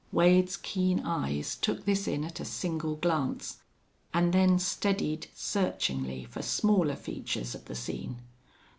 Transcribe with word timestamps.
Wade's 0.11 0.57
keen 0.57 1.01
eyes 1.01 1.55
took 1.55 1.85
this 1.85 2.07
in 2.07 2.23
at 2.23 2.39
a 2.39 2.43
single 2.43 2.95
glance, 2.95 3.61
and 4.15 4.33
then 4.33 4.57
steadied 4.57 5.27
searchingly 5.35 6.23
for 6.25 6.41
smaller 6.41 6.95
features 6.95 7.53
of 7.53 7.65
the 7.65 7.75
scene. 7.75 8.19